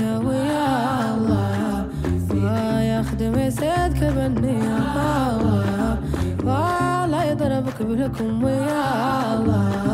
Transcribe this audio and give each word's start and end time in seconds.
القنا 0.00 0.18
ويا 0.28 1.14
الله 1.14 1.84
ويخدم 2.32 3.50
سيدك 3.50 4.00
يا 4.44 4.80
الله. 5.32 5.96
ولا 6.44 7.20
يضربك 7.30 7.78
بلكم 7.82 8.44
ويا 8.44 8.84
الله. 9.34 9.89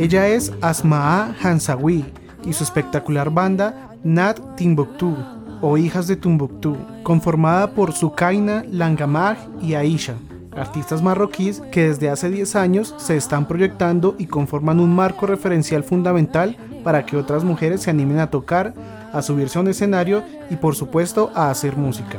Ella 0.00 0.28
es 0.28 0.50
Asmaa 0.62 1.34
Hansawi 1.42 2.06
y 2.46 2.54
su 2.54 2.64
espectacular 2.64 3.28
banda 3.28 3.90
Nat 4.02 4.40
Timbuktu 4.56 5.14
o 5.60 5.76
Hijas 5.76 6.06
de 6.06 6.16
Timbuktu, 6.16 6.74
conformada 7.02 7.72
por 7.72 7.92
Sukaina, 7.92 8.64
Langamag 8.70 9.36
y 9.60 9.74
Aisha, 9.74 10.14
artistas 10.56 11.02
marroquíes 11.02 11.60
que 11.70 11.88
desde 11.88 12.08
hace 12.08 12.30
10 12.30 12.56
años 12.56 12.94
se 12.96 13.18
están 13.18 13.46
proyectando 13.46 14.14
y 14.16 14.24
conforman 14.24 14.80
un 14.80 14.96
marco 14.96 15.26
referencial 15.26 15.84
fundamental 15.84 16.56
para 16.82 17.04
que 17.04 17.18
otras 17.18 17.44
mujeres 17.44 17.82
se 17.82 17.90
animen 17.90 18.20
a 18.20 18.30
tocar, 18.30 18.72
a 19.12 19.20
subirse 19.20 19.58
a 19.58 19.60
un 19.60 19.68
escenario 19.68 20.22
y 20.48 20.56
por 20.56 20.76
supuesto 20.76 21.30
a 21.34 21.50
hacer 21.50 21.76
música. 21.76 22.16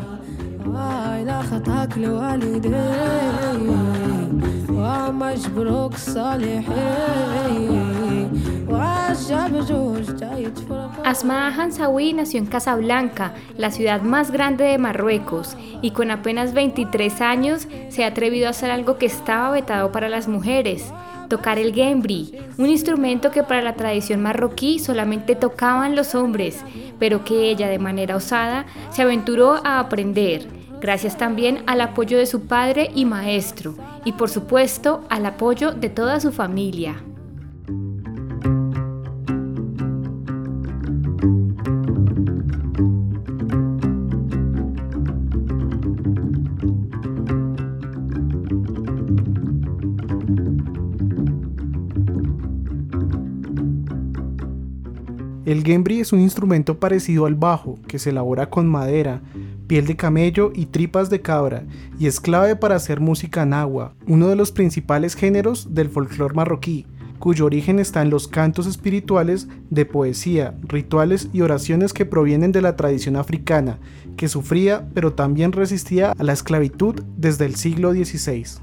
Asma 11.04 11.54
Hansawi 11.56 12.14
nació 12.14 12.40
en 12.40 12.46
Casablanca, 12.48 13.34
la 13.58 13.70
ciudad 13.72 14.02
más 14.02 14.32
grande 14.32 14.64
de 14.64 14.78
Marruecos, 14.78 15.56
y 15.82 15.92
con 15.92 16.10
apenas 16.10 16.54
23 16.54 17.22
años 17.22 17.68
se 17.90 18.04
ha 18.04 18.08
atrevido 18.08 18.48
a 18.48 18.52
hacer 18.52 18.72
algo 18.72 18.98
que 18.98 19.06
estaba 19.06 19.52
vetado 19.52 19.92
para 19.92 20.10
las 20.10 20.28
mujeres, 20.28 20.92
tocar 21.30 21.60
el 21.60 21.74
gembri, 21.74 22.34
un 22.58 22.68
instrumento 22.68 23.32
que 23.32 23.44
para 23.44 23.62
la 23.62 23.76
tradición 23.76 24.22
marroquí 24.22 24.80
solamente 24.80 25.36
tocaban 25.36 25.96
los 25.96 26.16
hombres, 26.16 26.64
pero 27.00 27.24
que 27.24 27.50
ella 27.50 27.68
de 27.68 27.80
manera 27.80 28.16
osada 28.16 28.66
se 28.92 29.02
aventuró 29.02 29.60
a 29.64 29.80
aprender, 29.80 30.61
gracias 30.82 31.18
también 31.18 31.64
al 31.68 31.80
apoyo 31.80 32.18
de 32.18 32.26
su 32.26 32.42
padre 32.42 32.90
y 32.94 33.06
maestro, 33.06 33.76
y 34.04 34.14
por 34.14 34.30
supuesto 34.30 35.06
al 35.10 35.26
apoyo 35.26 35.72
de 35.72 35.90
toda 35.90 36.20
su 36.20 36.32
familia. 36.32 36.96
El 55.44 55.64
gembri 55.66 56.00
es 56.00 56.14
un 56.14 56.22
instrumento 56.22 56.80
parecido 56.80 57.26
al 57.26 57.36
bajo, 57.36 57.78
que 57.88 58.00
se 58.00 58.12
elabora 58.12 58.50
con 58.50 58.70
madera, 58.70 59.22
piel 59.72 59.88
de 59.88 59.96
camello 59.96 60.52
y 60.54 60.66
tripas 60.66 61.10
de 61.10 61.22
cabra, 61.22 61.64
y 61.98 62.08
es 62.08 62.20
clave 62.20 62.58
para 62.58 62.76
hacer 62.76 63.00
música 63.00 63.46
nahua, 63.46 63.94
uno 64.06 64.28
de 64.28 64.36
los 64.36 64.52
principales 64.52 65.16
géneros 65.16 65.74
del 65.74 65.88
folclore 65.88 66.36
marroquí, 66.36 66.86
cuyo 67.20 67.46
origen 67.46 67.80
está 67.80 68.02
en 68.02 68.10
los 68.10 68.28
cantos 68.28 68.68
espirituales 68.68 69.48
de 69.70 69.86
poesía, 69.86 70.56
rituales 70.64 71.30
y 71.32 71.40
oraciones 71.40 71.94
que 71.94 72.06
provienen 72.06 72.52
de 72.52 72.62
la 72.62 72.76
tradición 72.76 73.16
africana, 73.16 73.80
que 74.18 74.28
sufría 74.28 74.90
pero 74.94 75.14
también 75.14 75.54
resistía 75.54 76.12
a 76.20 76.22
la 76.26 76.34
esclavitud 76.34 77.04
desde 77.16 77.46
el 77.46 77.56
siglo 77.56 77.94
XVI. 77.94 78.60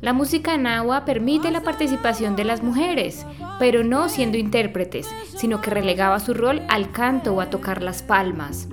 La 0.00 0.12
música 0.12 0.56
nahua 0.56 1.04
permite 1.04 1.50
la 1.50 1.64
participación 1.64 2.36
de 2.36 2.44
las 2.44 2.62
mujeres, 2.62 3.26
pero 3.58 3.82
no 3.82 4.08
siendo 4.08 4.38
intérpretes, 4.38 5.08
sino 5.36 5.60
que 5.60 5.70
relegaba 5.70 6.20
su 6.20 6.34
rol 6.34 6.62
al 6.68 6.92
canto 6.92 7.34
o 7.34 7.40
a 7.40 7.50
tocar 7.50 7.82
las 7.82 8.04
palmas. 8.04 8.68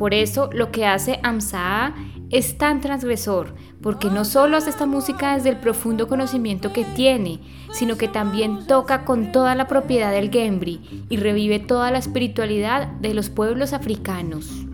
Por 0.00 0.14
eso 0.14 0.48
lo 0.54 0.72
que 0.72 0.86
hace 0.86 1.20
Amsaa 1.22 1.94
es 2.30 2.56
tan 2.56 2.80
transgresor, 2.80 3.54
porque 3.82 4.08
no 4.08 4.24
solo 4.24 4.56
hace 4.56 4.70
esta 4.70 4.86
música 4.86 5.34
desde 5.34 5.50
el 5.50 5.58
profundo 5.58 6.08
conocimiento 6.08 6.72
que 6.72 6.84
tiene, 6.84 7.38
sino 7.70 7.98
que 7.98 8.08
también 8.08 8.66
toca 8.66 9.04
con 9.04 9.30
toda 9.30 9.54
la 9.54 9.66
propiedad 9.66 10.10
del 10.10 10.30
Gembri 10.30 11.04
y 11.10 11.18
revive 11.18 11.58
toda 11.58 11.90
la 11.90 11.98
espiritualidad 11.98 12.86
de 12.86 13.12
los 13.12 13.28
pueblos 13.28 13.74
africanos. 13.74 14.64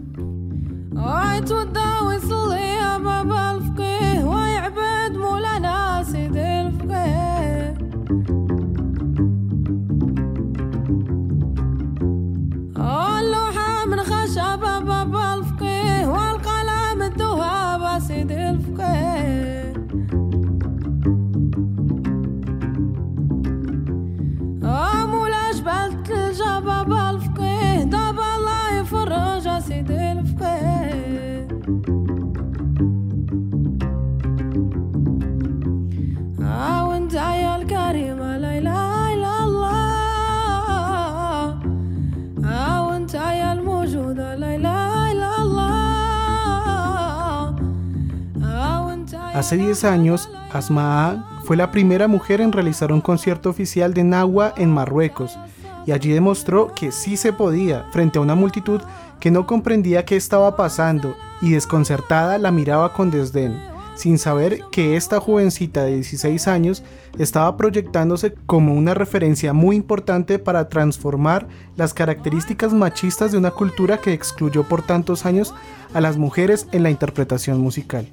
Hace 49.37 49.59
10 49.59 49.85
años, 49.85 50.31
Asmaa 50.51 51.43
fue 51.45 51.59
la 51.59 51.71
primera 51.71 52.09
mujer 52.09 52.41
en 52.41 52.53
realizar 52.53 52.91
un 52.91 53.03
concierto 53.03 53.51
oficial 53.51 53.93
de 53.93 54.03
Nahua 54.03 54.55
en 54.57 54.71
Marruecos 54.71 55.39
y 55.85 55.93
allí 55.93 56.11
demostró 56.11 56.73
que 56.75 56.91
sí 56.91 57.19
se 57.19 57.35
podía 57.35 57.85
frente 57.93 58.19
a 58.19 58.23
una 58.23 58.35
multitud 58.35 58.81
que 59.21 59.31
no 59.31 59.47
comprendía 59.47 60.07
qué 60.07 60.17
estaba 60.17 60.57
pasando 60.57 61.15
y 61.43 61.51
desconcertada 61.51 62.39
la 62.39 62.51
miraba 62.51 62.95
con 62.95 63.11
desdén, 63.11 63.61
sin 63.95 64.17
saber 64.17 64.63
que 64.73 64.97
esta 64.97 65.21
jovencita 65.21 65.85
de 65.85 65.97
16 65.97 66.49
años 66.49 66.83
estaba 67.19 67.59
proyectándose 67.59 68.33
como 68.47 68.73
una 68.73 68.95
referencia 68.95 69.53
muy 69.53 69.77
importante 69.77 70.39
para 70.39 70.71
transformar 70.71 71.47
las 71.77 71.93
características 71.93 72.73
machistas 72.73 73.33
de 73.33 73.39
una 73.39 73.51
cultura 73.51 73.99
que 73.99 74.15
excluyó 74.15 74.63
por 74.63 74.81
tantos 74.81 75.27
años 75.27 75.53
a 75.93 76.01
las 76.01 76.17
mujeres 76.17 76.69
en 76.73 76.85
la 76.85 76.91
interpretación 76.91 77.61
musical. 77.61 78.09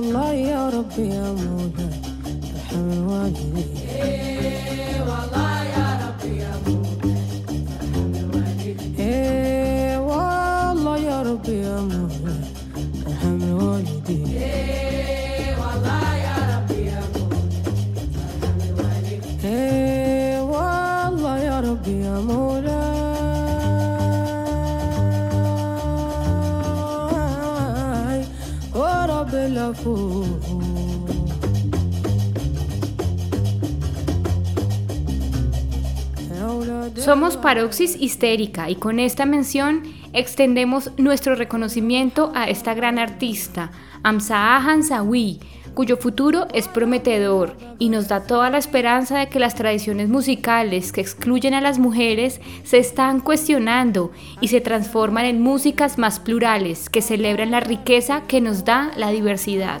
والله 0.00 0.32
يا 0.32 0.68
ربي 0.68 1.08
يا 1.08 1.32
مولا 1.32 1.88
أرحم 2.56 2.92
الوالدين 2.92 4.19
Somos 36.96 37.36
Paroxis 37.36 37.96
Histérica 38.00 38.70
y 38.70 38.76
con 38.76 38.98
esta 38.98 39.26
mención 39.26 39.82
extendemos 40.12 40.90
nuestro 40.96 41.34
reconocimiento 41.34 42.32
a 42.34 42.48
esta 42.48 42.74
gran 42.74 42.98
artista, 42.98 43.70
Amsaa 44.02 44.58
Hansawi, 44.58 45.40
cuyo 45.74 45.96
futuro 45.96 46.46
es 46.52 46.68
prometedor 46.68 47.56
y 47.78 47.88
nos 47.88 48.08
da 48.08 48.20
toda 48.20 48.50
la 48.50 48.58
esperanza 48.58 49.18
de 49.18 49.28
que 49.28 49.38
las 49.38 49.54
tradiciones 49.54 50.08
musicales 50.08 50.92
que 50.92 51.00
excluyen 51.00 51.54
a 51.54 51.60
las 51.60 51.78
mujeres 51.78 52.40
se 52.64 52.78
están 52.78 53.20
cuestionando 53.20 54.10
y 54.40 54.48
se 54.48 54.60
transforman 54.60 55.24
en 55.24 55.40
músicas 55.40 55.98
más 55.98 56.20
plurales 56.20 56.88
que 56.88 57.02
celebran 57.02 57.50
la 57.50 57.60
riqueza 57.60 58.22
que 58.26 58.40
nos 58.40 58.64
da 58.64 58.90
la 58.96 59.10
diversidad. 59.10 59.80